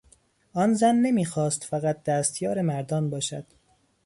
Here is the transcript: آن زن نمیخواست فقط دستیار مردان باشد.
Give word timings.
آن 0.53 0.73
زن 0.73 0.95
نمیخواست 0.95 1.63
فقط 1.63 2.03
دستیار 2.03 2.61
مردان 2.61 3.09
باشد. 3.09 3.45